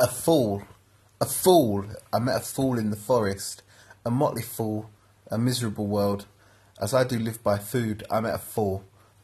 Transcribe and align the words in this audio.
A 0.00 0.06
fool, 0.06 0.62
a 1.20 1.26
fool. 1.26 1.84
I 2.10 2.20
met 2.20 2.36
a 2.36 2.40
fool 2.40 2.78
in 2.78 2.88
the 2.88 2.96
forest, 2.96 3.62
a 4.02 4.10
motley 4.10 4.40
fool, 4.40 4.88
a 5.30 5.36
miserable 5.36 5.86
world. 5.86 6.24
As 6.80 6.94
I 6.94 7.04
do 7.04 7.18
live 7.18 7.42
by 7.42 7.58
food, 7.58 8.02
I 8.10 8.20
met 8.20 8.34
a 8.34 8.38
fool, 8.38 8.82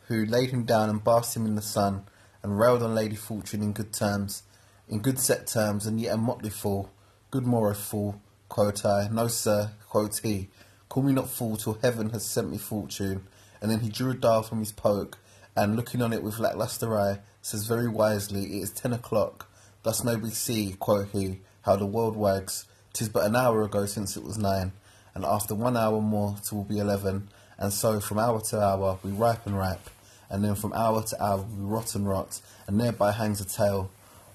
who 0.09 0.27
laid 0.27 0.51
him 0.51 0.65
down 0.65 0.91
and 0.91 1.03
basked 1.03 1.35
him 1.35 1.47
in 1.47 1.55
the 1.55 1.63
sun, 1.63 2.05
and 2.43 2.59
railed 2.59 2.83
on 2.83 2.95
Lady 2.95 3.17
Fortune 3.17 3.63
in 3.63 3.73
good 3.73 3.95
terms, 3.95 4.43
in 4.87 4.99
good 4.99 5.19
set 5.19 5.47
terms, 5.47 5.87
and 5.87 5.99
yet 5.99 6.13
a 6.13 6.19
motley 6.19 6.51
fool. 6.51 6.91
Good 7.31 7.47
morrow, 7.47 7.73
fool, 7.73 8.21
quoth 8.51 8.85
I. 8.85 9.09
No, 9.11 9.29
sir, 9.29 9.71
quoth 9.89 10.23
he. 10.23 10.51
Call 10.91 11.05
me 11.05 11.15
not 11.15 11.31
fool 11.31 11.57
till 11.57 11.79
heaven 11.81 12.11
has 12.11 12.27
sent 12.27 12.51
me 12.51 12.59
fortune. 12.59 13.27
And 13.63 13.71
then 13.71 13.81
he 13.81 13.89
drew 13.89 14.11
a 14.11 14.15
dial 14.15 14.43
from 14.43 14.59
his 14.59 14.73
poke, 14.73 15.17
and 15.57 15.75
looking 15.75 16.03
on 16.03 16.13
it 16.13 16.23
with 16.23 16.39
lacklustre 16.39 16.95
eye, 16.99 17.21
says 17.41 17.67
very 17.67 17.89
wisely, 17.89 18.59
It 18.59 18.65
is 18.65 18.73
ten 18.73 18.93
o'clock. 18.93 19.49
Thus 19.87 20.03
may 20.03 20.17
we 20.17 20.31
see, 20.31 20.73
quoth 20.73 21.13
he, 21.13 21.39
how 21.63 21.77
the 21.77 21.87
world 21.87 22.17
wags. 22.17 22.65
Tis 22.93 23.09
but 23.09 23.25
an 23.25 23.37
hour 23.37 23.63
ago 23.63 23.87
since 23.87 24.17
it 24.17 24.25
was 24.25 24.37
nine, 24.37 24.73
and 25.15 25.25
after 25.25 25.55
one 25.55 25.77
hour 25.77 26.01
more 26.01 26.35
till 26.43 26.65
be 26.65 26.81
eleven, 26.81 27.29
and 27.57 27.73
so 27.73 28.01
from 28.01 28.19
hour 28.19 28.41
to 28.41 28.61
hour 28.61 28.99
we 29.05 29.13
ripe 29.13 29.47
and 29.47 29.57
ripe, 29.57 29.89
and 30.29 30.43
then 30.43 30.57
from 30.57 30.73
hour 30.73 31.05
to 31.05 31.23
hour 31.23 31.47
we 31.57 31.65
rot 31.65 31.95
and 31.95 32.09
rot, 32.09 32.41
and 32.67 32.81
thereby 32.81 33.13
hangs 33.13 33.41
a 33.41 33.45
tale. 33.45 33.89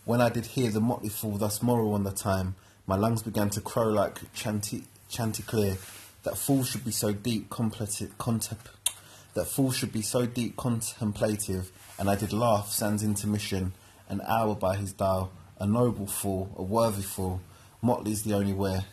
When 0.06 0.22
I 0.22 0.30
did 0.30 0.45
hear 0.45 0.72
the 0.72 0.80
motley 0.80 1.09
fool 1.09 1.38
thus 1.38 1.62
moral 1.62 1.95
on 1.95 2.06
the 2.06 2.12
time, 2.14 2.56
my 2.88 2.95
lungs 2.95 3.22
began 3.22 3.50
to 3.50 3.59
crow 3.59 3.90
like 3.90 4.34
chanty, 4.34 4.86
chanticleer, 5.09 5.76
that 6.23 6.38
fools 6.38 6.70
should 6.70 6.86
be 6.86 6.92
so 6.92 7.12
deep 7.12 7.50
contemplative, 7.50 8.14
that 9.34 9.48
fools 9.48 9.76
should 9.76 9.92
be 9.92 10.02
so 10.02 10.26
deep 10.26 10.56
contemplative, 10.56 11.73
and 12.00 12.09
I 12.09 12.16
did 12.16 12.31
laugh 12.31 12.72
sans 12.72 13.04
intermission, 13.04 13.73
an 14.08 14.22
hour 14.26 14.56
by 14.56 14.78
his 14.78 14.94
dial, 14.94 15.30
a 15.62 15.66
noble 15.68 16.08
fool, 16.08 16.50
a 16.58 16.64
worthy 16.64 17.04
fool, 17.04 17.40
Motley's 17.84 18.23
the 18.23 18.34
only 18.34 18.52
wear. 18.52 18.86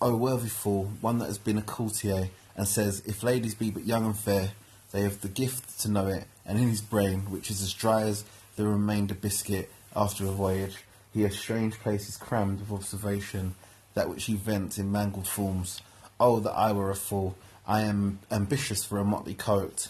O 0.00 0.16
worthy 0.16 0.48
fool, 0.48 0.90
one 1.00 1.18
that 1.18 1.26
has 1.26 1.38
been 1.38 1.58
a 1.58 1.62
courtier, 1.62 2.28
and 2.56 2.66
says, 2.66 3.02
if 3.06 3.22
ladies 3.22 3.54
be 3.54 3.70
but 3.70 3.86
young 3.86 4.04
and 4.04 4.18
fair, 4.18 4.50
they 4.90 5.02
have 5.02 5.20
the 5.20 5.28
gift 5.28 5.78
to 5.78 5.88
know 5.88 6.08
it, 6.08 6.24
and 6.44 6.58
in 6.58 6.68
his 6.68 6.80
brain, 6.80 7.30
which 7.30 7.52
is 7.52 7.62
as 7.62 7.72
dry 7.72 8.02
as 8.02 8.24
the 8.56 8.66
remainder 8.66 9.14
biscuit 9.14 9.70
after 9.94 10.26
a 10.26 10.30
voyage, 10.30 10.78
he 11.14 11.22
has 11.22 11.38
strange 11.38 11.78
places 11.78 12.16
crammed 12.16 12.58
with 12.58 12.72
observation, 12.72 13.54
that 13.94 14.08
which 14.08 14.24
he 14.24 14.34
vents 14.34 14.78
in 14.78 14.90
mangled 14.90 15.28
forms. 15.28 15.80
Oh, 16.18 16.40
that 16.40 16.52
I 16.52 16.72
were 16.72 16.90
a 16.90 16.96
fool! 16.96 17.36
I 17.64 17.82
am 17.82 18.18
ambitious 18.28 18.84
for 18.84 18.98
a 18.98 19.04
motley 19.04 19.34
coat. 19.34 19.86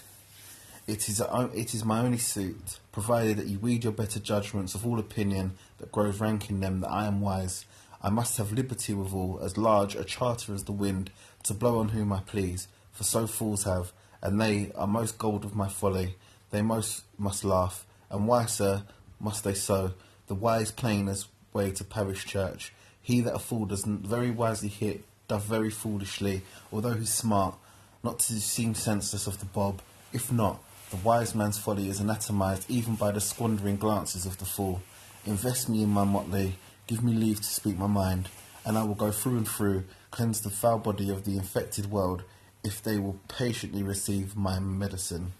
It 0.86 1.08
is, 1.08 1.20
a, 1.20 1.50
it 1.54 1.74
is 1.74 1.84
my 1.84 2.00
only 2.00 2.18
suit, 2.18 2.80
provided 2.90 3.36
that 3.36 3.46
you 3.46 3.60
weed 3.60 3.84
your 3.84 3.92
better 3.92 4.18
judgments 4.18 4.74
of 4.74 4.84
all 4.84 4.98
opinion 4.98 5.52
that 5.78 5.92
grows 5.92 6.18
rank 6.18 6.50
in 6.50 6.58
them, 6.58 6.80
that 6.80 6.90
I 6.90 7.06
am 7.06 7.20
wise. 7.20 7.66
I 8.02 8.10
must 8.10 8.36
have 8.38 8.52
liberty 8.52 8.92
withal, 8.92 9.38
as 9.42 9.56
large 9.56 9.94
a 9.94 10.02
charter 10.02 10.52
as 10.52 10.64
the 10.64 10.72
wind, 10.72 11.12
to 11.44 11.54
blow 11.54 11.78
on 11.78 11.90
whom 11.90 12.12
I 12.12 12.20
please, 12.20 12.66
for 12.90 13.04
so 13.04 13.28
fools 13.28 13.62
have, 13.62 13.92
and 14.20 14.40
they 14.40 14.72
are 14.74 14.88
most 14.88 15.18
gold 15.18 15.44
of 15.44 15.54
my 15.54 15.68
folly. 15.68 16.16
They 16.50 16.62
most 16.62 17.04
must 17.16 17.44
laugh, 17.44 17.86
and 18.10 18.26
why, 18.26 18.46
sir, 18.46 18.82
must 19.20 19.44
they 19.44 19.54
so? 19.54 19.92
The 20.26 20.34
wise 20.34 20.72
plain 20.72 21.08
as 21.08 21.28
way 21.52 21.70
to 21.70 21.84
parish 21.84 22.24
church. 22.24 22.72
He 23.00 23.20
that 23.20 23.34
a 23.34 23.38
fool 23.38 23.66
does 23.66 23.84
very 23.84 24.32
wisely 24.32 24.68
hit, 24.68 25.04
doth 25.28 25.44
very 25.44 25.70
foolishly, 25.70 26.42
although 26.72 26.94
he's 26.94 27.14
smart, 27.14 27.54
not 28.02 28.18
to 28.20 28.40
seem 28.40 28.74
senseless 28.74 29.28
of 29.28 29.38
the 29.38 29.46
bob. 29.46 29.80
If 30.12 30.32
not, 30.32 30.60
the 30.92 30.98
wise 30.98 31.34
man's 31.34 31.56
folly 31.56 31.88
is 31.88 32.00
anatomized 32.00 32.70
even 32.70 32.94
by 32.96 33.10
the 33.10 33.20
squandering 33.20 33.76
glances 33.76 34.26
of 34.26 34.36
the 34.36 34.44
fool. 34.44 34.82
Invest 35.24 35.70
me 35.70 35.82
in 35.82 35.88
my 35.88 36.04
motley, 36.04 36.56
give 36.86 37.02
me 37.02 37.14
leave 37.14 37.38
to 37.38 37.48
speak 37.48 37.78
my 37.78 37.86
mind, 37.86 38.28
and 38.66 38.76
I 38.76 38.82
will 38.82 38.94
go 38.94 39.10
through 39.10 39.38
and 39.38 39.48
through, 39.48 39.84
cleanse 40.10 40.42
the 40.42 40.50
foul 40.50 40.78
body 40.78 41.08
of 41.08 41.24
the 41.24 41.38
infected 41.38 41.90
world, 41.90 42.24
if 42.62 42.82
they 42.82 42.98
will 42.98 43.18
patiently 43.26 43.82
receive 43.82 44.36
my 44.36 44.60
medicine. 44.60 45.32